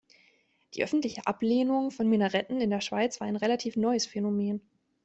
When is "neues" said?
3.75-4.07